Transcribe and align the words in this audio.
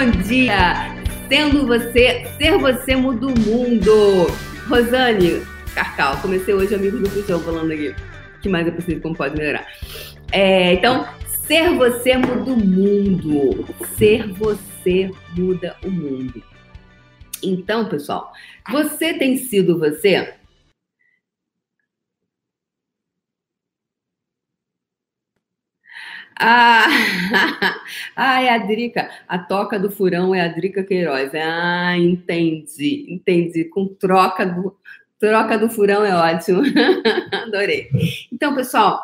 bom 0.00 0.10
dia! 0.22 0.96
Sendo 1.28 1.66
você, 1.66 2.24
ser 2.38 2.56
você 2.56 2.96
muda 2.96 3.26
o 3.26 3.38
mundo. 3.38 4.28
Rosane 4.66 5.42
Carcal, 5.74 6.16
comecei 6.22 6.54
hoje 6.54 6.74
Amigos 6.74 7.02
do 7.02 7.10
Pujão 7.10 7.38
falando 7.40 7.70
aqui. 7.70 7.94
Que 8.40 8.48
mais 8.48 8.66
é 8.66 8.70
possível, 8.70 9.02
como 9.02 9.14
pode 9.14 9.36
melhorar? 9.36 9.66
É, 10.32 10.72
então, 10.72 11.06
ser 11.46 11.74
você 11.74 12.16
muda 12.16 12.50
o 12.50 12.56
mundo. 12.56 13.66
Ser 13.98 14.26
você 14.32 15.10
muda 15.36 15.76
o 15.84 15.90
mundo. 15.90 16.42
Então, 17.42 17.84
pessoal, 17.86 18.32
você 18.72 19.12
tem 19.12 19.36
sido 19.36 19.78
você? 19.78 20.32
Ah, 26.42 26.86
ah, 28.16 28.42
é 28.42 28.48
a 28.48 28.58
Drica. 28.58 29.10
A 29.28 29.38
toca 29.38 29.78
do 29.78 29.90
furão 29.90 30.34
é 30.34 30.40
a 30.40 30.48
Drica 30.48 30.82
Queiroz. 30.82 31.32
Ah, 31.34 31.98
entendi, 31.98 33.04
entendi. 33.10 33.66
Com 33.66 33.86
troca 33.86 34.46
do, 34.46 34.74
troca 35.18 35.58
do 35.58 35.68
furão 35.68 36.02
é 36.02 36.14
ótimo. 36.16 36.62
Adorei. 37.30 37.90
Então, 38.32 38.54
pessoal, 38.54 39.02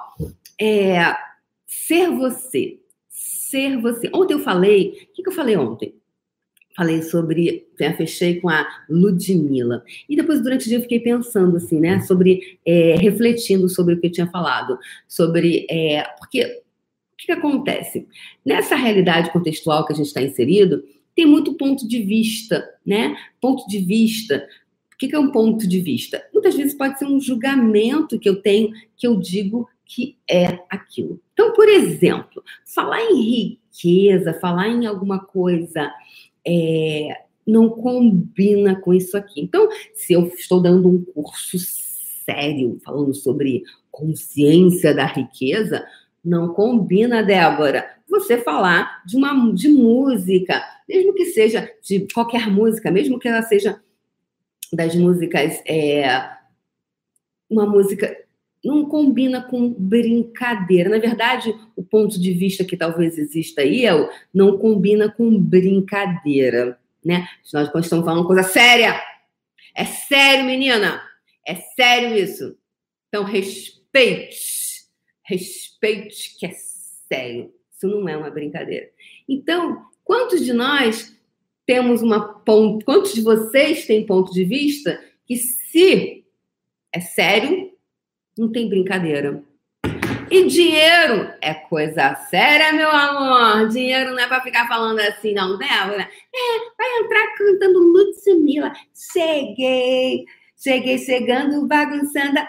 é, 0.59 1.15
ser 1.67 2.11
você. 2.11 2.79
Ser 3.11 3.79
você. 3.83 4.11
Ontem 4.15 4.33
eu 4.33 4.41
falei. 4.41 5.09
O 5.11 5.15
que, 5.15 5.23
que 5.23 5.29
eu 5.29 5.35
falei 5.35 5.59
ontem? 5.59 5.95
Falei 6.75 7.03
sobre. 7.03 7.67
Né, 7.79 7.93
fechei 7.93 8.41
com 8.41 8.49
a 8.49 8.67
Ludmilla. 8.89 9.85
E 10.09 10.17
depois, 10.17 10.43
durante 10.43 10.65
o 10.65 10.69
dia, 10.71 10.79
eu 10.79 10.83
fiquei 10.83 11.01
pensando, 11.01 11.59
assim, 11.59 11.81
né? 11.81 12.01
Sobre. 12.01 12.59
É, 12.65 12.97
refletindo 12.97 13.69
sobre 13.69 13.93
o 13.93 14.01
que 14.01 14.07
eu 14.07 14.13
tinha 14.13 14.27
falado. 14.27 14.79
Sobre. 15.07 15.67
É, 15.71 16.03
porque 16.19 16.65
o 17.17 17.27
que, 17.27 17.33
acontece? 17.33 18.07
Nessa 18.45 18.77
realidade 18.77 19.33
contextual 19.33 19.87
que 19.87 19.93
a 19.95 19.97
gente 19.97 20.07
está 20.07 20.21
inserido, 20.21 20.85
tem 21.15 21.25
muito 21.25 21.55
ponto 21.55 21.89
de 21.89 22.03
vista, 22.03 22.69
né? 22.85 23.17
Ponto 23.41 23.67
de 23.67 23.79
vista. 23.79 24.47
O 24.93 24.99
que, 24.99 25.09
que 25.09 25.15
é 25.15 25.19
um 25.19 25.33
ponto 25.33 25.67
de 25.67 25.81
vista? 25.81 26.23
Muitas 26.33 26.55
vezes 26.55 26.75
pode 26.75 26.99
ser 26.99 27.07
um 27.07 27.19
julgamento 27.19 28.19
que 28.19 28.29
eu 28.29 28.43
tenho, 28.43 28.71
que 28.97 29.07
eu 29.07 29.19
digo 29.19 29.67
que 29.87 30.19
é 30.29 30.59
aquilo. 30.69 31.19
Então, 31.33 31.55
por 31.55 31.69
exemplo, 31.69 32.43
falar 32.67 33.03
em 33.03 33.23
riqueza, 33.23 34.35
falar 34.35 34.69
em 34.69 34.85
alguma 34.85 35.19
coisa 35.19 35.91
é, 36.47 37.23
não 37.47 37.71
combina 37.71 38.79
com 38.81 38.93
isso 38.93 39.17
aqui. 39.17 39.41
Então, 39.41 39.69
se 39.95 40.13
eu 40.13 40.27
estou 40.27 40.61
dando 40.61 40.89
um 40.89 41.03
curso 41.03 41.57
sério 42.27 42.79
falando 42.85 43.15
sobre 43.15 43.63
consciência 43.91 44.93
da 44.93 45.07
riqueza, 45.07 45.87
não 46.27 46.53
combina, 46.53 47.23
Débora, 47.23 47.89
você 48.09 48.37
falar 48.37 49.03
de 49.07 49.17
uma 49.17 49.55
de 49.55 49.69
música, 49.69 50.63
mesmo 50.89 51.15
que 51.15 51.27
seja 51.27 51.71
de 51.81 52.07
qualquer 52.13 52.51
música, 52.51 52.91
mesmo 52.91 53.19
que 53.19 53.29
ela 53.29 53.43
seja 53.43 53.81
das 54.73 54.97
músicas, 54.97 55.63
é, 55.65 56.29
uma 57.49 57.65
música 57.65 58.17
não 58.65 58.87
combina 58.87 59.41
com 59.41 59.73
brincadeira. 59.73 60.91
Na 60.91 60.99
verdade, 60.99 61.55
o 61.77 61.85
ponto 61.85 62.21
de 62.21 62.33
vista 62.33 62.65
que 62.65 62.77
talvez 62.77 63.17
exista 63.17 63.61
aí 63.61 63.87
é 63.87 63.95
o 63.95 64.11
não 64.35 64.59
combina 64.59 65.09
com 65.09 65.39
brincadeira, 65.39 66.77
né? 67.05 67.29
Nós 67.53 67.69
estamos 67.85 68.05
falando 68.05 68.27
coisa 68.27 68.43
séria. 68.43 69.01
É 69.77 69.85
sério, 69.85 70.45
menina. 70.45 71.01
É 71.47 71.55
sério 71.55 72.17
isso. 72.17 72.57
Então, 73.09 73.23
respeite 73.23 74.56
respeite 75.27 76.37
que 76.39 76.47
é 76.47 76.53
sério. 77.09 77.53
Isso 77.71 77.87
não 77.89 78.09
é 78.09 78.17
uma 78.17 78.31
brincadeira. 78.31 78.89
Então, 79.29 79.85
quantos 80.03 80.45
de 80.45 80.53
nós 80.53 81.15
temos 81.67 82.01
uma 82.01 82.21
ponto, 82.21 82.85
quantos 82.85 83.13
de 83.13 83.21
vocês 83.21 83.87
têm 83.87 84.07
ponto 84.07 84.33
de 84.33 84.45
vista 84.45 85.03
que 85.27 85.37
se 85.37 86.25
é 86.93 87.01
sério, 87.01 87.73
não 88.39 88.51
tem 88.51 88.69
brincadeira. 88.69 89.43
E 90.31 90.45
dinheiro 90.47 91.33
é 91.41 91.55
coisa 91.55 92.15
séria, 92.31 92.73
meu 92.73 92.91
amor. 92.91 93.69
Dinheiro 93.69 94.11
não 94.11 94.19
é 94.19 94.27
para 94.27 94.43
ficar 94.43 94.67
falando 94.67 94.99
assim, 95.01 95.33
não, 95.33 95.57
Débora. 95.57 96.03
É, 96.03 96.59
vai 96.77 96.99
entrar 97.01 97.35
cantando 97.37 97.79
Ludmilla. 97.79 98.73
Cheguei, 99.13 100.25
cheguei 100.57 100.99
chegando, 100.99 101.67
bagunçando. 101.67 102.41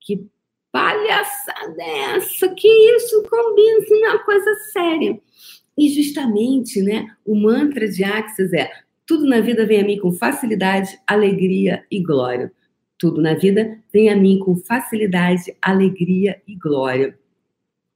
Que 0.00 0.28
palhaçada 0.74 1.80
é 1.80 2.16
essa? 2.16 2.48
Que 2.48 2.66
isso 2.96 3.22
combina 3.30 3.78
assim, 3.78 3.94
uma 4.02 4.18
coisa 4.24 4.54
séria. 4.72 5.20
E 5.78 5.88
justamente, 5.88 6.82
né, 6.82 7.06
o 7.24 7.36
mantra 7.36 7.88
de 7.88 8.02
Axis 8.02 8.52
é: 8.52 8.68
tudo 9.06 9.24
na 9.24 9.40
vida 9.40 9.64
vem 9.64 9.80
a 9.80 9.84
mim 9.84 9.98
com 10.00 10.12
facilidade, 10.12 10.98
alegria 11.06 11.84
e 11.88 12.02
glória. 12.02 12.52
Tudo 12.98 13.22
na 13.22 13.34
vida 13.34 13.78
vem 13.92 14.10
a 14.10 14.16
mim 14.16 14.40
com 14.40 14.56
facilidade, 14.56 15.54
alegria 15.62 16.42
e 16.46 16.56
glória. 16.56 17.16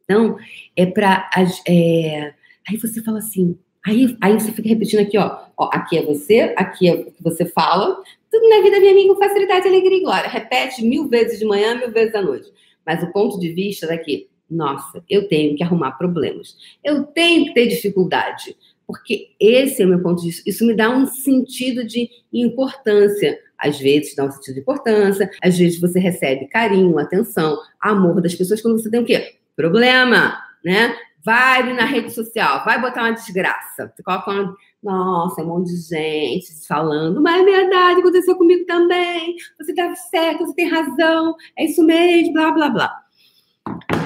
Então, 0.05 0.39
é 0.77 0.87
para. 0.87 1.29
É... 1.67 2.33
Aí 2.69 2.77
você 2.77 3.03
fala 3.03 3.19
assim, 3.19 3.59
aí, 3.89 4.17
aí 4.21 4.33
você 4.35 4.53
fica 4.53 4.69
repetindo 4.69 5.01
aqui, 5.01 5.19
ó, 5.19 5.39
ó. 5.57 5.71
Aqui 5.73 5.99
é 5.99 6.03
você, 6.03 6.55
aqui 6.57 6.89
é 6.89 6.95
o 6.95 7.05
que 7.11 7.23
você 7.23 7.45
fala. 7.47 8.03
Tudo 8.31 8.49
na 8.49 8.63
vida 8.63 8.79
vem 8.81 8.91
a 8.91 8.95
mim 8.95 9.09
com 9.09 9.17
facilidade, 9.17 9.67
alegria 9.67 9.99
e 9.99 10.03
glória. 10.03 10.29
Repete 10.29 10.85
mil 10.85 11.09
vezes 11.09 11.39
de 11.39 11.45
manhã, 11.45 11.75
mil 11.77 11.91
vezes 11.91 12.15
à 12.15 12.23
noite. 12.23 12.51
Mas 12.85 13.03
o 13.03 13.13
ponto 13.13 13.39
de 13.39 13.53
vista 13.53 13.87
daqui, 13.87 14.29
nossa, 14.51 15.03
eu 15.09 15.29
tenho 15.29 15.57
que 15.57 15.63
arrumar 15.63 15.93
problemas. 15.93 16.57
Eu 16.85 17.05
tenho 17.05 17.47
que 17.47 17.55
ter 17.55 17.67
dificuldade. 17.67 18.57
Porque 18.87 19.29
esse 19.39 19.83
é 19.83 19.87
o 19.87 19.89
meu 19.89 20.03
ponto 20.03 20.23
de 20.23 20.29
vista. 20.29 20.49
Isso 20.49 20.67
me 20.67 20.75
dá 20.75 20.89
um 20.89 21.07
sentido 21.07 21.85
de 21.85 22.09
importância. 22.33 23.39
Às 23.59 23.79
vezes 23.79 24.15
dá 24.15 24.25
um 24.25 24.31
sentido 24.31 24.55
de 24.55 24.61
importância, 24.61 25.29
às 25.43 25.59
vezes 25.59 25.81
você 25.81 25.99
recebe 25.99 26.47
carinho, 26.47 26.97
atenção, 26.99 27.59
amor 27.81 28.23
das 28.23 28.35
pessoas 28.35 28.63
quando 28.63 28.81
você 28.81 28.89
tem 28.89 29.01
o 29.01 29.05
quê? 29.05 29.35
Problema, 29.57 30.39
né? 30.65 30.95
Vai 31.29 31.75
na 31.75 31.85
rede 31.85 32.11
social, 32.11 32.65
vai 32.65 32.81
botar 32.81 33.03
uma 33.03 33.13
desgraça. 33.13 33.93
Você 33.95 34.03
coloca 34.03 34.31
uma. 34.31 34.57
Nossa, 34.83 35.43
um 35.43 35.49
monte 35.49 35.75
de 35.75 35.77
gente 35.77 36.67
falando, 36.67 37.21
mas 37.21 37.43
é 37.43 37.45
verdade, 37.45 38.01
aconteceu 38.01 38.35
comigo 38.35 38.65
também. 38.65 39.37
Você 39.61 39.73
estava 39.73 39.95
certo, 39.95 40.47
você 40.47 40.55
tem 40.55 40.71
razão, 40.71 41.37
é 41.59 41.67
isso 41.67 41.85
mesmo, 41.85 42.33
blá, 42.33 42.51
blá, 42.51 42.71
blá. 42.71 43.03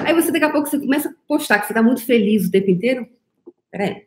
Aí 0.05 0.13
você, 0.13 0.33
daqui 0.33 0.43
a 0.43 0.51
pouco, 0.51 0.67
você 0.67 0.77
começa 0.77 1.07
a 1.07 1.13
postar 1.25 1.59
que 1.59 1.67
você 1.67 1.71
está 1.71 1.81
muito 1.81 2.05
feliz 2.05 2.45
o 2.45 2.51
tempo 2.51 2.69
inteiro. 2.69 3.07
Peraí. 3.71 4.05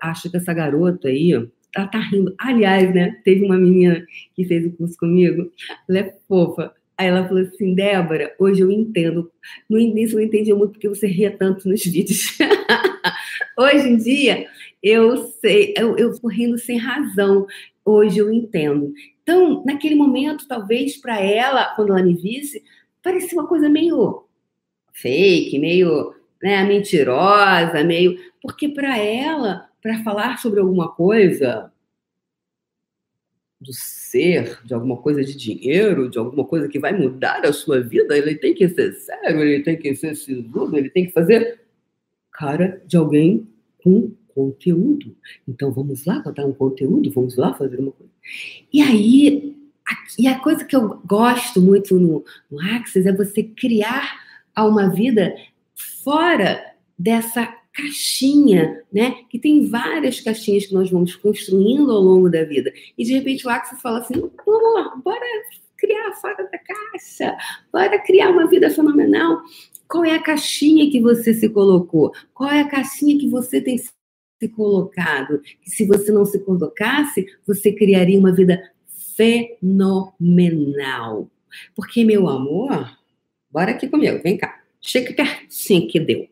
Acho 0.00 0.30
que 0.30 0.38
essa 0.38 0.54
garota 0.54 1.08
aí, 1.08 1.32
ela 1.76 1.86
tá 1.86 1.98
rindo. 1.98 2.34
Aliás, 2.38 2.94
né? 2.94 3.20
Teve 3.24 3.44
uma 3.44 3.58
menina 3.58 4.02
que 4.34 4.46
fez 4.46 4.64
o 4.64 4.74
curso 4.74 4.96
comigo, 4.96 5.52
ela 5.86 5.98
é 5.98 6.16
fofa. 6.26 6.72
Aí 6.98 7.08
ela 7.08 7.28
falou 7.28 7.42
assim, 7.42 7.74
Débora, 7.74 8.34
hoje 8.38 8.60
eu 8.62 8.70
entendo. 8.70 9.30
No 9.68 9.78
início 9.78 10.14
eu 10.14 10.20
não 10.20 10.26
entendia 10.26 10.54
muito 10.54 10.72
porque 10.72 10.88
você 10.88 11.06
ria 11.06 11.30
tanto 11.30 11.68
nos 11.68 11.84
vídeos. 11.84 12.38
hoje 13.58 13.88
em 13.88 13.96
dia, 13.96 14.46
eu 14.82 15.28
sei, 15.40 15.74
eu, 15.76 15.96
eu 15.96 16.14
fico 16.14 16.28
rindo 16.28 16.58
sem 16.58 16.78
razão. 16.78 17.46
Hoje 17.84 18.18
eu 18.18 18.32
entendo. 18.32 18.94
Então, 19.22 19.62
naquele 19.66 19.94
momento, 19.94 20.48
talvez 20.48 20.96
para 20.96 21.20
ela, 21.20 21.74
quando 21.74 21.92
ela 21.92 22.02
me 22.02 22.14
visse, 22.14 22.62
parecia 23.02 23.38
uma 23.38 23.46
coisa 23.46 23.68
meio 23.68 24.24
fake, 24.92 25.58
meio 25.58 26.14
né, 26.42 26.64
mentirosa, 26.64 27.84
meio. 27.84 28.18
Porque 28.40 28.68
para 28.68 28.96
ela, 28.98 29.68
para 29.82 30.02
falar 30.02 30.38
sobre 30.38 30.60
alguma 30.60 30.88
coisa, 30.88 31.70
do 33.60 33.72
ser, 33.72 34.58
de 34.64 34.74
alguma 34.74 34.96
coisa 34.96 35.24
de 35.24 35.36
dinheiro, 35.36 36.10
de 36.10 36.18
alguma 36.18 36.44
coisa 36.44 36.68
que 36.68 36.78
vai 36.78 36.92
mudar 36.92 37.44
a 37.44 37.52
sua 37.52 37.80
vida, 37.80 38.16
ele 38.16 38.34
tem 38.34 38.54
que 38.54 38.68
ser 38.68 38.92
sério, 38.92 39.42
ele 39.42 39.62
tem 39.62 39.76
que 39.76 39.94
ser 39.94 40.14
sisudo, 40.14 40.76
ele 40.76 40.90
tem 40.90 41.06
que 41.06 41.12
fazer 41.12 41.60
cara 42.30 42.82
de 42.86 42.96
alguém 42.96 43.48
com 43.82 44.12
conteúdo. 44.34 45.16
Então 45.48 45.72
vamos 45.72 46.04
lá 46.04 46.18
botar 46.18 46.44
um 46.44 46.52
conteúdo, 46.52 47.10
vamos 47.10 47.36
lá 47.36 47.54
fazer 47.54 47.78
uma 47.78 47.92
coisa. 47.92 48.12
E 48.70 48.82
aí, 48.82 49.56
a, 49.88 49.94
e 50.18 50.28
a 50.28 50.38
coisa 50.38 50.64
que 50.64 50.76
eu 50.76 51.00
gosto 51.06 51.60
muito 51.60 51.98
no, 51.98 52.22
no 52.50 52.60
Axis 52.60 53.06
é 53.06 53.12
você 53.12 53.42
criar 53.42 54.20
uma 54.58 54.88
vida 54.88 55.34
fora 56.04 56.62
dessa 56.98 57.46
caixinha, 57.76 58.82
né? 58.90 59.16
Que 59.28 59.38
tem 59.38 59.68
várias 59.68 60.18
caixinhas 60.20 60.66
que 60.66 60.74
nós 60.74 60.90
vamos 60.90 61.14
construindo 61.14 61.92
ao 61.92 62.00
longo 62.00 62.30
da 62.30 62.42
vida. 62.44 62.72
E 62.96 63.04
de 63.04 63.12
repente 63.12 63.46
o 63.46 63.50
Axis 63.50 63.82
fala 63.82 63.98
assim: 63.98 64.14
Pô, 64.14 64.90
bora 65.04 65.26
criar 65.76 66.12
fora 66.14 66.48
da 66.50 66.58
caixa, 66.58 67.36
bora 67.70 67.98
criar 67.98 68.30
uma 68.30 68.46
vida 68.46 68.70
fenomenal. 68.70 69.42
Qual 69.86 70.02
é 70.04 70.14
a 70.14 70.22
caixinha 70.22 70.90
que 70.90 71.00
você 71.00 71.34
se 71.34 71.50
colocou? 71.50 72.12
Qual 72.32 72.50
é 72.50 72.60
a 72.60 72.68
caixinha 72.68 73.18
que 73.18 73.28
você 73.28 73.60
tem 73.60 73.76
se 73.78 73.92
colocado? 74.54 75.40
Que 75.62 75.70
se 75.70 75.86
você 75.86 76.10
não 76.10 76.24
se 76.24 76.38
colocasse, 76.40 77.26
você 77.46 77.72
criaria 77.72 78.18
uma 78.18 78.32
vida 78.32 78.72
fenomenal. 79.16 81.30
Porque, 81.74 82.04
meu 82.04 82.28
amor, 82.28 82.98
bora 83.50 83.72
aqui 83.72 83.88
comigo, 83.88 84.22
vem 84.22 84.36
cá. 84.36 84.60
Chega 84.80 85.14
pertinho 85.14 85.88
que 85.88 86.00
deu. 86.00 86.28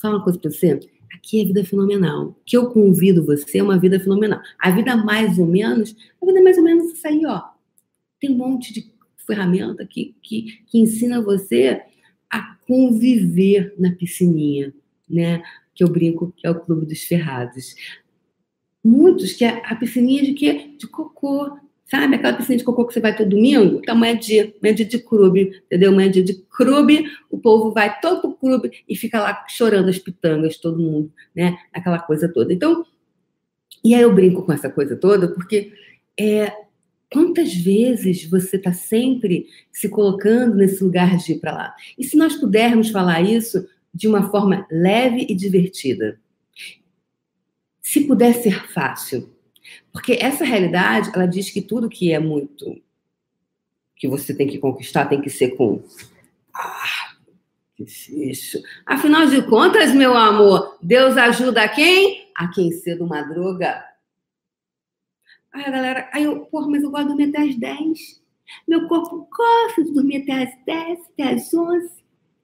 Fala 0.00 0.16
uma 0.16 0.24
coisa 0.24 0.38
pra 0.38 0.50
você. 0.50 0.78
Aqui 1.12 1.40
é 1.40 1.44
vida 1.44 1.64
fenomenal. 1.64 2.40
Que 2.46 2.56
eu 2.56 2.70
convido 2.70 3.24
você 3.24 3.58
é 3.58 3.62
uma 3.62 3.78
vida 3.78 3.98
fenomenal. 3.98 4.40
A 4.58 4.70
vida 4.70 4.96
mais 4.96 5.38
ou 5.38 5.46
menos, 5.46 5.94
a 6.22 6.26
vida 6.26 6.40
mais 6.42 6.56
ou 6.56 6.64
menos 6.64 6.92
isso 6.92 7.06
aí, 7.06 7.24
ó. 7.26 7.42
Tem 8.20 8.30
um 8.30 8.36
monte 8.36 8.72
de 8.72 8.92
ferramenta 9.26 9.84
que, 9.84 10.14
que, 10.22 10.62
que 10.66 10.78
ensina 10.78 11.20
você 11.20 11.82
a 12.30 12.56
conviver 12.66 13.74
na 13.78 13.92
piscininha, 13.92 14.72
né? 15.08 15.42
Que 15.74 15.82
eu 15.82 15.88
brinco 15.88 16.32
que 16.36 16.46
é 16.46 16.50
o 16.50 16.60
clube 16.60 16.86
dos 16.86 17.02
ferrados. 17.02 17.74
Muitos 18.84 19.32
que 19.32 19.44
é 19.44 19.62
a 19.64 19.74
piscininha 19.74 20.22
de 20.22 20.32
quê? 20.32 20.76
De 20.78 20.86
cocô, 20.86 21.58
Sabe 21.90 22.16
aquela 22.16 22.36
piscina 22.36 22.58
de 22.58 22.64
cocô 22.64 22.86
que 22.86 22.92
você 22.92 23.00
vai 23.00 23.16
todo 23.16 23.30
domingo? 23.30 23.78
Então, 23.78 23.94
amanhã 23.94 24.12
é 24.12 24.16
dia, 24.16 24.42
amanhã 24.60 24.72
é 24.72 24.72
dia 24.72 24.84
de 24.84 24.98
clube, 24.98 25.62
entendeu? 25.66 25.90
Amanhã 25.90 26.08
é 26.08 26.12
dia 26.12 26.22
de 26.22 26.34
clube, 26.34 27.10
o 27.30 27.38
povo 27.38 27.72
vai 27.72 27.98
todo 27.98 28.20
pro 28.20 28.34
clube 28.34 28.70
e 28.86 28.94
fica 28.94 29.18
lá 29.18 29.46
chorando 29.48 29.88
as 29.88 29.98
pitangas, 29.98 30.58
todo 30.58 30.78
mundo, 30.78 31.10
né? 31.34 31.56
Aquela 31.72 31.98
coisa 31.98 32.28
toda. 32.28 32.52
Então, 32.52 32.84
e 33.82 33.94
aí 33.94 34.02
eu 34.02 34.14
brinco 34.14 34.42
com 34.42 34.52
essa 34.52 34.68
coisa 34.68 34.96
toda, 34.96 35.28
porque 35.28 35.72
é, 36.20 36.52
quantas 37.10 37.54
vezes 37.54 38.28
você 38.28 38.56
está 38.56 38.72
sempre 38.72 39.46
se 39.72 39.88
colocando 39.88 40.56
nesse 40.56 40.84
lugar 40.84 41.16
de 41.16 41.32
ir 41.32 41.40
para 41.40 41.52
lá? 41.52 41.74
E 41.96 42.04
se 42.04 42.18
nós 42.18 42.36
pudermos 42.36 42.90
falar 42.90 43.22
isso 43.22 43.66
de 43.94 44.06
uma 44.06 44.30
forma 44.30 44.66
leve 44.70 45.26
e 45.26 45.34
divertida? 45.34 46.20
Se 47.80 48.02
puder 48.06 48.34
ser 48.34 48.68
fácil, 48.68 49.30
porque 49.92 50.18
essa 50.20 50.44
realidade, 50.44 51.10
ela 51.14 51.26
diz 51.26 51.50
que 51.50 51.62
tudo 51.62 51.88
que 51.88 52.12
é 52.12 52.18
muito 52.18 52.80
que 53.98 54.06
você 54.08 54.32
tem 54.32 54.46
que 54.46 54.58
conquistar 54.58 55.06
tem 55.06 55.20
que 55.20 55.28
ser 55.28 55.56
com 55.56 55.82
ah, 56.54 57.16
difícil. 57.76 58.62
Afinal 58.86 59.26
de 59.26 59.42
contas, 59.42 59.92
meu 59.92 60.16
amor, 60.16 60.78
Deus 60.80 61.16
ajuda 61.16 61.68
quem? 61.68 62.28
A 62.34 62.48
quem 62.48 62.70
cedo 62.70 63.06
madruga. 63.06 63.84
Aí 65.52 65.64
a 65.64 65.70
galera, 65.70 66.08
aí 66.12 66.24
eu, 66.24 66.46
porra, 66.46 66.68
mas 66.68 66.82
eu 66.82 66.90
gosto 66.90 67.08
de 67.08 67.08
dormir 67.08 67.30
até 67.30 67.48
as 67.48 67.56
10. 67.56 68.22
Meu 68.66 68.86
corpo 68.86 69.28
gosta 69.30 69.84
de 69.84 69.92
dormir 69.92 70.22
até 70.22 70.44
as 70.44 70.64
10, 70.64 71.00
até 71.12 71.34
as 71.34 71.52
11. 71.52 71.88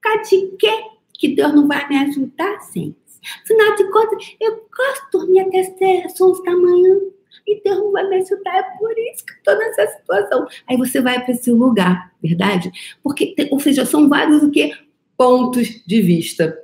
Por 0.02 0.56
quê? 0.58 0.84
Que 1.14 1.34
Deus 1.34 1.54
não 1.54 1.68
vai 1.68 1.88
me 1.88 1.96
ajudar, 1.98 2.60
sim. 2.60 2.94
Afinal 3.42 3.76
de 3.76 3.90
contas, 3.90 4.36
eu 4.40 4.52
gosto 4.76 5.04
de 5.04 5.10
dormir 5.12 5.40
até 5.40 6.04
as 6.04 6.20
11 6.20 6.42
da 6.42 6.52
manhã 6.52 7.00
e 7.46 7.60
Deus 7.62 7.78
não 7.78 7.92
vai 7.92 8.08
me 8.08 8.16
ajudar, 8.16 8.56
é 8.56 8.62
por 8.78 8.92
isso 8.98 9.24
que 9.24 9.32
estou 9.32 9.58
nessa 9.58 9.86
situação. 9.88 10.46
Aí 10.68 10.76
você 10.76 11.00
vai 11.00 11.22
para 11.22 11.34
esse 11.34 11.50
lugar, 11.50 12.12
verdade? 12.22 12.70
Porque, 13.02 13.34
ou 13.50 13.60
seja, 13.60 13.84
são 13.84 14.08
vários 14.08 14.42
o 14.42 14.50
quê? 14.50 14.72
Pontos 15.16 15.82
de 15.86 16.00
vista. 16.00 16.58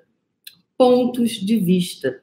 Pontos 0.76 1.32
de 1.32 1.58
vista. 1.58 2.20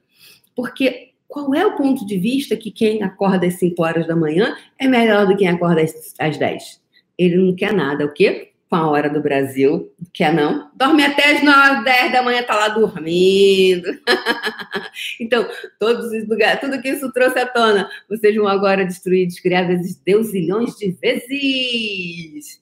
Porque 0.56 1.12
qual 1.28 1.54
é 1.54 1.66
o 1.66 1.76
ponto 1.76 2.06
de 2.06 2.18
vista 2.18 2.56
que 2.56 2.72
quem 2.72 3.04
acorda 3.04 3.46
às 3.46 3.56
5 3.56 3.82
horas 3.84 4.08
da 4.08 4.16
manhã 4.16 4.56
é 4.80 4.88
melhor 4.88 5.26
do 5.26 5.34
que 5.34 5.40
quem 5.40 5.50
acorda 5.50 5.82
às, 5.82 6.14
às 6.20 6.38
10? 6.38 6.82
Ele 7.18 7.38
não 7.38 7.56
quer 7.56 7.74
nada, 7.74 8.06
o 8.06 8.14
quê? 8.14 8.54
Com 8.70 8.76
a 8.76 8.90
hora 8.90 9.10
do 9.10 9.22
Brasil. 9.22 9.92
Quer 10.14 10.34
não? 10.34 10.70
Dorme 10.76 11.04
até 11.04 11.36
as 11.36 11.44
9, 11.44 11.84
10 11.84 12.12
da 12.12 12.22
manhã, 12.22 12.44
tá 12.44 12.56
lá 12.56 12.70
dormindo. 12.70 13.88
então, 15.20 15.48
todos 15.80 16.12
os 16.12 16.28
lugares, 16.28 16.60
tudo 16.60 16.82
que 16.82 16.90
isso 16.90 17.12
trouxe 17.12 17.40
à 17.40 17.46
tona, 17.46 17.90
vocês 18.10 18.36
vão 18.36 18.48
agora 18.48 18.86
destruir, 18.86 19.28
descriar 19.28 19.68
vezes 19.68 19.96
deusilhões 19.96 20.76
de 20.76 20.92
vezes. 20.92 22.62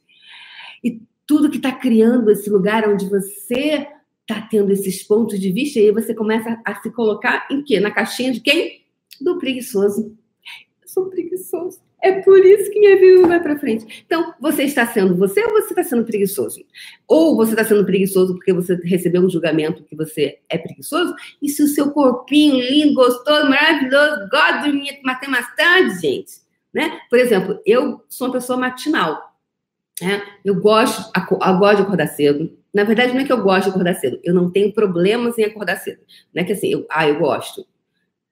E 0.84 1.02
tudo 1.26 1.50
que 1.50 1.58
está 1.58 1.72
criando 1.72 2.30
esse 2.32 2.50
lugar 2.50 2.88
onde 2.88 3.10
você 3.10 3.88
está 4.22 4.42
tendo 4.42 4.72
esses 4.72 5.04
pontos 5.04 5.40
de 5.40 5.52
vista, 5.52 5.80
e 5.80 5.86
aí 5.86 5.92
você 5.92 6.14
começa 6.14 6.60
a 6.66 6.76
se 6.82 6.92
colocar 6.92 7.48
em 7.50 7.64
quê? 7.64 7.80
Na 7.80 7.92
caixinha 7.92 8.32
de 8.32 8.42
quem? 8.42 8.84
Do 9.22 9.38
preguiçoso. 9.38 10.16
Eu 10.82 10.88
sou 10.88 11.10
preguiçoso. 11.10 11.80
É 12.06 12.22
por 12.22 12.38
isso 12.46 12.70
que 12.70 12.80
minha 12.80 13.00
vida 13.00 13.20
não 13.20 13.28
vai 13.28 13.42
para 13.42 13.58
frente. 13.58 14.04
Então, 14.06 14.32
você 14.40 14.62
está 14.62 14.86
sendo 14.86 15.18
você 15.18 15.44
ou 15.44 15.54
você 15.54 15.70
está 15.70 15.84
sendo 15.84 16.06
preguiçoso? 16.06 16.64
Ou 17.08 17.36
você 17.36 17.54
está 17.54 17.64
sendo 17.66 17.84
preguiçoso 17.84 18.36
porque 18.36 18.54
você 18.54 18.76
recebeu 18.84 19.24
um 19.24 19.30
julgamento 19.30 19.84
que 19.84 19.96
você 19.96 20.38
é 20.48 20.56
preguiçoso? 20.56 21.16
E 21.42 21.50
se 21.50 21.64
o 21.64 21.68
seu 21.68 21.90
corpinho 21.90 22.60
lindo, 22.60 22.94
gostoso, 22.94 23.50
maravilhoso, 23.50 24.30
gosta 24.30 24.54
de 24.54 24.72
dormir, 24.72 25.02
ter 25.20 25.28
mais 25.28 25.56
tarde, 25.56 26.00
gente? 26.00 26.34
Né? 26.72 27.00
Por 27.10 27.18
exemplo, 27.18 27.60
eu 27.66 28.06
sou 28.08 28.28
uma 28.28 28.34
pessoa 28.34 28.60
matinal. 28.60 29.20
Né? 30.00 30.22
Eu, 30.46 30.62
gosto, 30.62 31.12
eu 31.18 31.58
gosto 31.58 31.78
de 31.78 31.82
acordar 31.82 32.08
cedo. 32.10 32.56
Na 32.72 32.84
verdade, 32.84 33.14
não 33.14 33.22
é 33.22 33.26
que 33.26 33.34
eu 33.34 33.42
gosto 33.42 33.64
de 33.64 33.70
acordar 33.72 33.96
cedo. 33.96 34.20
Eu 34.24 34.36
não 34.36 34.52
tenho 34.52 34.72
problemas 34.72 35.40
em 35.40 35.44
acordar 35.44 35.78
cedo. 35.78 36.02
Não 36.32 36.44
é 36.44 36.46
que 36.46 36.54
assim, 36.54 36.68
eu, 36.68 36.86
ah, 36.88 37.10
eu 37.10 37.18
gosto. 37.18 37.66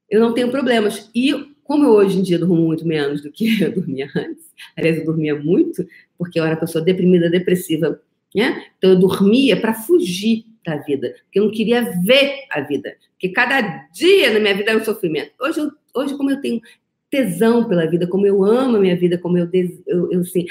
Eu 0.08 0.20
não 0.20 0.32
tenho 0.32 0.52
problemas. 0.52 1.10
E 1.16 1.53
como 1.64 1.86
eu 1.86 1.92
hoje 1.92 2.20
em 2.20 2.22
dia 2.22 2.38
durmo 2.38 2.56
muito 2.56 2.86
menos 2.88 3.22
do 3.22 3.32
que 3.32 3.62
eu 3.64 3.72
dormia 3.72 4.10
antes, 4.16 4.46
aliás, 4.76 4.98
eu 4.98 5.06
dormia 5.06 5.36
muito, 5.36 5.86
porque 6.18 6.40
eu 6.40 6.46
era 6.46 6.56
pessoa 6.56 6.84
deprimida, 6.84 7.30
depressiva, 7.30 8.00
né? 8.36 8.66
Então 8.78 8.92
eu 8.92 9.00
dormia 9.00 9.60
para 9.60 9.74
fugir 9.74 10.46
da 10.66 10.78
vida, 10.78 11.16
porque 11.24 11.40
eu 11.40 11.46
não 11.46 11.52
queria 11.52 11.82
ver 12.02 12.46
a 12.50 12.62
vida, 12.62 12.96
porque 13.12 13.30
cada 13.30 13.62
dia 13.92 14.32
na 14.32 14.40
minha 14.40 14.56
vida 14.56 14.72
era 14.72 14.80
um 14.80 14.86
sofrimento. 14.86 15.32
Hoje, 15.40 15.60
eu, 15.60 15.72
hoje 15.94 16.16
como 16.16 16.32
eu 16.32 16.40
tenho 16.40 16.62
tesão 17.10 17.68
pela 17.68 17.86
vida, 17.86 18.08
como 18.08 18.26
eu 18.26 18.44
amo 18.44 18.78
a 18.78 18.80
minha 18.80 18.96
vida, 18.96 19.18
como 19.20 19.38
eu, 19.38 19.48
eu, 19.86 20.12
eu 20.12 20.22
assim, 20.22 20.46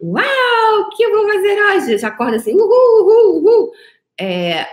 uau, 0.00 0.80
o 0.80 0.88
que 0.90 1.02
eu 1.02 1.10
vou 1.12 1.28
fazer 1.28 1.62
hoje? 1.62 1.98
Já 1.98 2.08
acordo 2.08 2.34
assim, 2.34 2.54
uhul, 2.54 2.66
uhul, 2.66 3.44
uhul. 3.44 3.72
É, 4.20 4.66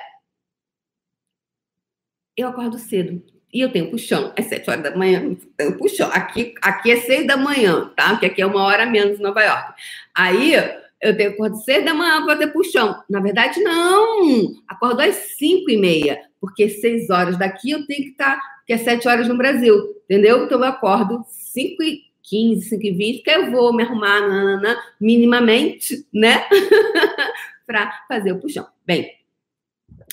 eu 2.36 2.48
acordo 2.48 2.78
cedo 2.78 3.22
e 3.56 3.62
eu 3.62 3.72
tenho 3.72 3.90
puxão 3.90 4.34
às 4.38 4.48
sete 4.48 4.70
horas 4.70 4.84
da 4.84 4.94
manhã, 4.94 5.34
eu 5.58 5.78
puxão. 5.78 6.10
Aqui, 6.12 6.54
aqui 6.62 6.92
é 6.92 6.98
seis 6.98 7.26
da 7.26 7.38
manhã, 7.38 7.90
tá? 7.96 8.10
Porque 8.10 8.26
aqui 8.26 8.42
é 8.42 8.46
uma 8.46 8.62
hora 8.62 8.86
menos 8.86 9.18
em 9.18 9.24
Nova 9.24 9.42
York. 9.42 9.74
Aí 10.14 10.56
eu 11.02 11.16
tenho 11.16 11.30
acordo 11.30 11.56
seis 11.64 11.86
da 11.86 11.94
manhã 11.94 12.26
para 12.26 12.36
ter 12.36 12.48
puxão. 12.48 13.02
Na 13.10 13.22
verdade, 13.22 13.62
não. 13.62 14.54
Acordo 14.68 15.00
às 15.00 15.16
cinco 15.38 15.72
e 15.72 15.78
meia, 15.78 16.20
porque 16.42 16.68
seis 16.68 17.10
horas 17.10 17.38
daqui 17.38 17.72
eu 17.72 17.88
tenho 17.88 18.04
que 18.04 18.10
estar, 18.10 18.36
tá, 18.36 18.42
que 18.68 18.74
é 18.74 18.78
sete 18.78 19.08
horas 19.08 19.26
no 19.30 19.38
Brasil, 19.38 19.74
entendeu? 20.04 20.44
Então 20.44 20.60
eu 20.60 20.66
acordo 20.66 21.24
cinco 21.30 21.82
e 21.82 22.04
15, 22.24 22.70
5 22.70 22.84
e 22.84 22.92
20, 22.92 23.24
que 23.24 23.30
eu 23.30 23.52
vou 23.52 23.72
me 23.72 23.84
arrumar 23.84 24.20
nanana, 24.20 24.76
minimamente, 25.00 26.06
né? 26.12 26.44
para 27.66 28.04
fazer 28.10 28.34
o 28.34 28.40
puxão. 28.40 28.68
Bem, 28.84 29.12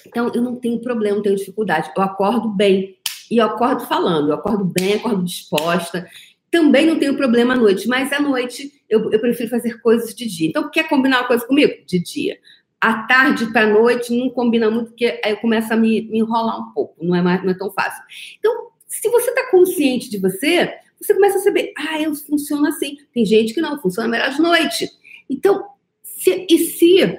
então 0.06 0.30
eu 0.32 0.42
não 0.42 0.54
tenho 0.54 0.78
problema, 0.78 1.16
não 1.16 1.22
tenho 1.22 1.36
dificuldade. 1.36 1.90
Eu 1.96 2.02
acordo 2.02 2.48
bem 2.48 2.98
e 3.32 3.38
eu 3.38 3.46
acordo 3.46 3.86
falando, 3.86 4.28
eu 4.28 4.34
acordo 4.34 4.62
bem, 4.62 4.96
acordo 4.96 5.24
disposta. 5.24 6.06
Também 6.50 6.84
não 6.84 6.98
tenho 6.98 7.16
problema 7.16 7.54
à 7.54 7.56
noite, 7.56 7.88
mas 7.88 8.12
à 8.12 8.20
noite 8.20 8.70
eu, 8.90 9.10
eu 9.10 9.18
prefiro 9.18 9.48
fazer 9.48 9.80
coisas 9.80 10.14
de 10.14 10.28
dia. 10.28 10.50
Então, 10.50 10.70
quer 10.70 10.86
combinar 10.86 11.20
uma 11.20 11.26
coisa 11.26 11.46
comigo? 11.46 11.72
De 11.86 11.98
dia. 11.98 12.38
À 12.78 13.04
tarde 13.04 13.50
para 13.50 13.62
a 13.62 13.66
noite 13.66 14.14
não 14.14 14.28
combina 14.28 14.70
muito, 14.70 14.88
porque 14.88 15.18
aí 15.24 15.32
eu 15.32 15.38
a 15.70 15.76
me, 15.76 16.02
me 16.02 16.18
enrolar 16.18 16.60
um 16.60 16.74
pouco, 16.74 17.02
não 17.02 17.16
é, 17.16 17.22
mais, 17.22 17.42
não 17.42 17.50
é 17.50 17.54
tão 17.54 17.72
fácil. 17.72 18.02
Então, 18.38 18.68
se 18.86 19.08
você 19.08 19.30
está 19.30 19.50
consciente 19.50 20.10
de 20.10 20.18
você, 20.18 20.70
você 21.00 21.14
começa 21.14 21.38
a 21.38 21.40
saber, 21.40 21.72
ah, 21.78 22.02
eu 22.02 22.14
funciono 22.14 22.66
assim. 22.66 22.98
Tem 23.14 23.24
gente 23.24 23.54
que 23.54 23.62
não, 23.62 23.80
funciona 23.80 24.10
melhor 24.10 24.28
de 24.28 24.42
noite. 24.42 24.90
Então, 25.30 25.68
se, 26.02 26.46
e 26.50 26.58
se 26.58 27.18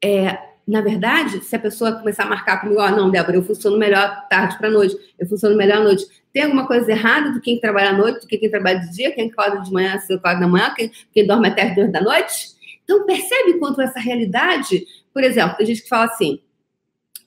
é, 0.00 0.38
na 0.70 0.80
verdade, 0.80 1.44
se 1.44 1.56
a 1.56 1.58
pessoa 1.58 1.92
começar 1.92 2.22
a 2.22 2.28
marcar 2.28 2.60
comigo, 2.60 2.80
ó, 2.80 2.86
oh, 2.86 2.90
não, 2.90 3.10
Débora, 3.10 3.36
eu 3.36 3.42
funciono 3.42 3.76
melhor 3.76 4.28
tarde 4.28 4.56
para 4.56 4.70
noite, 4.70 4.96
eu 5.18 5.26
funciono 5.26 5.56
melhor 5.56 5.78
à 5.78 5.84
noite. 5.84 6.06
Tem 6.32 6.44
alguma 6.44 6.64
coisa 6.64 6.92
errada 6.92 7.32
do 7.32 7.40
quem 7.40 7.58
trabalha 7.58 7.90
à 7.90 7.92
noite, 7.92 8.20
do 8.20 8.26
que 8.28 8.38
quem 8.38 8.48
trabalha 8.48 8.78
de 8.78 8.92
dia, 8.92 9.10
quem 9.12 9.28
acorda 9.28 9.60
de 9.62 9.72
manhã, 9.72 9.98
se 9.98 10.12
acorda 10.12 10.40
da 10.40 10.46
manhã, 10.46 10.72
quem, 10.76 10.90
quem 11.12 11.26
dorme 11.26 11.48
até 11.48 11.62
as 11.62 11.74
duas 11.74 11.90
da 11.90 12.00
noite? 12.00 12.50
Então, 12.84 13.04
percebe 13.04 13.58
quanto 13.58 13.80
essa 13.80 13.98
realidade, 13.98 14.86
por 15.12 15.24
exemplo, 15.24 15.56
tem 15.56 15.66
gente 15.66 15.82
que 15.82 15.88
fala 15.88 16.04
assim, 16.04 16.40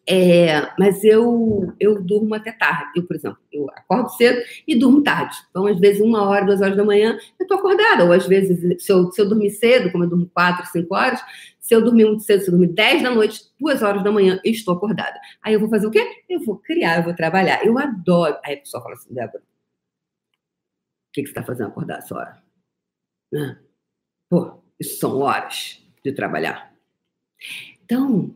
é, 0.07 0.69
mas 0.77 1.01
eu, 1.03 1.73
eu 1.79 2.01
durmo 2.01 2.35
até 2.35 2.51
tarde. 2.51 2.91
Eu, 2.95 3.03
por 3.03 3.15
exemplo, 3.15 3.37
eu 3.51 3.69
acordo 3.69 4.09
cedo 4.09 4.41
e 4.67 4.75
durmo 4.75 5.01
tarde. 5.01 5.37
Então, 5.49 5.65
às 5.65 5.79
vezes, 5.79 6.01
uma 6.01 6.27
hora, 6.27 6.45
duas 6.45 6.61
horas 6.61 6.75
da 6.75 6.83
manhã, 6.83 7.17
eu 7.39 7.47
tô 7.47 7.55
acordada. 7.55 8.03
Ou 8.03 8.11
às 8.11 8.27
vezes, 8.27 8.83
se 8.83 8.91
eu, 8.91 9.11
se 9.11 9.21
eu 9.21 9.29
dormir 9.29 9.51
cedo, 9.51 9.91
como 9.91 10.03
eu 10.03 10.09
durmo 10.09 10.29
quatro, 10.33 10.65
cinco 10.67 10.93
horas, 10.93 11.21
se 11.63 11.73
eu 11.73 11.81
dormir 11.81 12.05
muito 12.05 12.23
cedo, 12.23 12.41
se 12.41 12.47
eu 12.47 12.51
dormir 12.51 12.73
dez 12.73 13.01
da 13.01 13.09
noite, 13.09 13.41
duas 13.57 13.81
horas 13.81 14.03
da 14.03 14.11
manhã, 14.11 14.37
eu 14.43 14.51
estou 14.51 14.75
acordada. 14.75 15.17
Aí 15.41 15.53
eu 15.53 15.59
vou 15.61 15.69
fazer 15.69 15.87
o 15.87 15.91
quê? 15.91 16.23
Eu 16.29 16.41
vou 16.41 16.57
criar, 16.57 16.97
eu 16.97 17.03
vou 17.03 17.15
trabalhar. 17.15 17.65
Eu 17.65 17.79
adoro. 17.79 18.37
Aí 18.43 18.55
a 18.55 18.57
pessoa 18.57 18.83
fala 18.83 18.95
assim, 18.95 19.13
Débora, 19.13 19.39
o 19.39 19.43
que, 21.13 21.21
que 21.21 21.27
você 21.27 21.31
está 21.31 21.41
fazendo 21.41 21.69
acordar 21.69 21.99
essa 21.99 22.13
hora? 22.13 22.43
Ah, 23.33 23.57
pô, 24.29 24.61
isso 24.77 24.99
são 24.99 25.19
horas 25.21 25.81
de 26.03 26.11
trabalhar. 26.11 26.75
Então, 27.81 28.35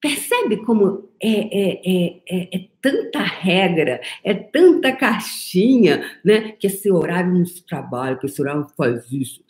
Percebe 0.00 0.58
como 0.64 1.10
é, 1.20 1.28
é, 1.28 1.82
é, 1.84 2.22
é, 2.28 2.56
é 2.56 2.68
tanta 2.80 3.18
regra, 3.18 4.00
é 4.22 4.32
tanta 4.32 4.94
caixinha, 4.94 6.04
né? 6.24 6.52
Que 6.52 6.68
esse 6.68 6.88
horário 6.88 7.34
não 7.34 7.44
se 7.44 7.66
trabalha, 7.66 8.16
que 8.16 8.26
esse 8.26 8.40
horário 8.40 8.68
faz 8.76 9.10
isso. 9.10 9.44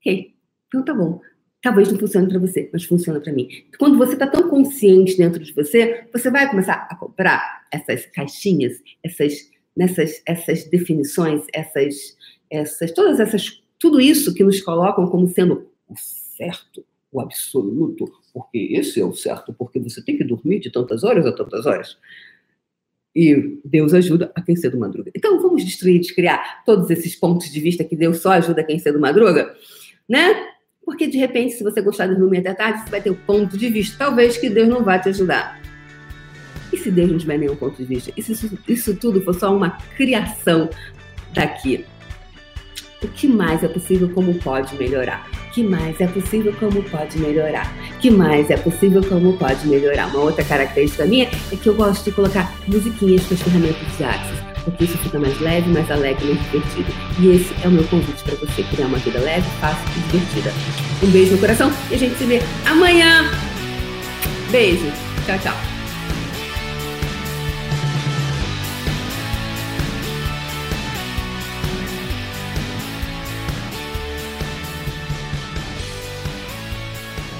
Ok, 0.00 0.34
então 0.66 0.84
tá 0.84 0.92
bom. 0.92 1.20
Talvez 1.62 1.90
não 1.90 1.98
funcione 1.98 2.28
para 2.28 2.38
você, 2.38 2.68
mas 2.72 2.84
funciona 2.84 3.20
para 3.20 3.32
mim. 3.32 3.48
Quando 3.78 3.98
você 3.98 4.12
está 4.12 4.26
tão 4.26 4.48
consciente 4.48 5.16
dentro 5.16 5.42
de 5.42 5.52
você, 5.52 6.06
você 6.12 6.30
vai 6.30 6.48
começar 6.48 6.86
a 6.88 6.94
comprar 6.94 7.66
essas 7.72 8.06
caixinhas, 8.06 8.80
essas, 9.02 9.50
nessas, 9.76 10.22
essas 10.26 10.64
definições, 10.64 11.42
essas, 11.52 12.16
essas, 12.50 12.92
todas 12.92 13.18
essas, 13.18 13.62
tudo 13.78 14.00
isso 14.00 14.34
que 14.34 14.44
nos 14.44 14.60
colocam 14.60 15.06
como 15.08 15.28
sendo 15.28 15.66
o 15.88 15.94
certo, 15.96 16.84
o 17.10 17.20
absoluto, 17.20 18.12
porque 18.32 18.58
esse 18.72 19.00
é 19.00 19.04
o 19.04 19.14
certo, 19.14 19.52
porque 19.52 19.80
você 19.80 20.02
tem 20.02 20.16
que 20.16 20.24
dormir 20.24 20.60
de 20.60 20.70
tantas 20.70 21.02
horas 21.02 21.24
a 21.26 21.32
tantas 21.32 21.64
horas. 21.64 21.96
E 23.14 23.58
Deus 23.64 23.94
ajuda 23.94 24.30
a 24.34 24.42
quem 24.42 24.54
cedo 24.54 24.78
madruga. 24.78 25.10
Então 25.16 25.40
vamos 25.40 25.64
destruir, 25.64 25.98
descriar 25.98 26.62
todos 26.66 26.90
esses 26.90 27.16
pontos 27.16 27.50
de 27.50 27.58
vista 27.60 27.82
que 27.82 27.96
Deus 27.96 28.18
só 28.18 28.32
ajuda 28.32 28.62
quem 28.62 28.78
cedo 28.78 29.00
madruga, 29.00 29.56
né? 30.06 30.55
Porque 30.86 31.08
de 31.08 31.18
repente, 31.18 31.54
se 31.54 31.64
você 31.64 31.82
gostar 31.82 32.06
de 32.06 32.14
dormir 32.14 32.38
até 32.38 32.54
tarde, 32.54 32.84
você 32.84 32.90
vai 32.90 33.02
ter 33.02 33.10
um 33.10 33.14
ponto 33.14 33.58
de 33.58 33.68
vista. 33.68 33.96
Talvez 33.98 34.38
que 34.38 34.48
Deus 34.48 34.68
não 34.68 34.84
vá 34.84 34.96
te 34.96 35.08
ajudar. 35.08 35.60
E 36.72 36.76
se 36.76 36.92
Deus 36.92 37.10
não 37.10 37.18
tiver 37.18 37.38
nenhum 37.38 37.56
ponto 37.56 37.76
de 37.76 37.84
vista? 37.84 38.12
E 38.16 38.22
se 38.22 38.32
isso, 38.32 38.58
isso 38.68 38.94
tudo 38.94 39.20
for 39.20 39.34
só 39.34 39.54
uma 39.54 39.70
criação 39.96 40.70
daqui? 41.34 41.84
O 43.02 43.08
que 43.08 43.26
mais 43.26 43.64
é 43.64 43.68
possível? 43.68 44.08
Como 44.10 44.34
pode 44.36 44.76
melhorar? 44.76 45.28
Que 45.52 45.62
mais 45.62 46.00
é 46.00 46.06
possível? 46.06 46.54
Como 46.58 46.80
pode 46.84 47.18
melhorar? 47.18 47.70
Que 48.00 48.08
mais 48.08 48.48
é 48.48 48.56
possível? 48.56 49.02
Como 49.02 49.36
pode 49.36 49.66
melhorar? 49.66 50.06
Uma 50.06 50.20
outra 50.20 50.44
característica 50.44 51.04
minha 51.04 51.28
é 51.52 51.56
que 51.56 51.68
eu 51.68 51.74
gosto 51.74 52.04
de 52.04 52.12
colocar 52.12 52.54
musiquinhas 52.68 53.26
com 53.26 53.34
as 53.34 53.42
ferramentas 53.42 53.96
de 53.96 54.04
Axis 54.04 54.55
porque 54.66 54.84
isso 54.84 54.98
fica 54.98 55.18
mais 55.18 55.40
leve, 55.40 55.70
mais 55.70 55.90
alegre, 55.90 56.26
mais 56.26 56.42
divertido. 56.42 56.92
E 57.20 57.28
esse 57.28 57.54
é 57.64 57.68
o 57.68 57.70
meu 57.70 57.84
convite 57.84 58.22
para 58.24 58.34
você 58.34 58.62
criar 58.64 58.86
uma 58.86 58.98
vida 58.98 59.18
leve, 59.20 59.48
fácil 59.60 59.82
e 59.96 60.00
divertida. 60.10 60.52
Um 61.02 61.10
beijo 61.10 61.32
no 61.32 61.38
coração 61.38 61.72
e 61.90 61.94
a 61.94 61.98
gente 61.98 62.18
se 62.18 62.26
vê 62.26 62.42
amanhã. 62.66 63.30
Beijo. 64.50 64.92
Tchau, 65.24 65.38
tchau. 65.38 65.56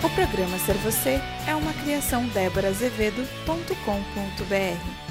O 0.04 0.10
programa 0.10 0.58
Ser 0.58 0.76
Você 0.76 1.20
é 1.48 1.56
uma 1.56 1.72
criação 1.72 2.24
déborazevedo.com.br. 2.28 5.05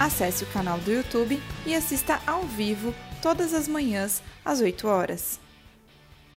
Acesse 0.00 0.44
o 0.44 0.46
canal 0.46 0.78
do 0.78 0.90
YouTube 0.90 1.38
e 1.66 1.74
assista 1.74 2.22
ao 2.26 2.44
vivo 2.44 2.94
todas 3.20 3.52
as 3.52 3.68
manhãs 3.68 4.22
às 4.42 4.62
8 4.62 4.88
horas. 4.88 5.38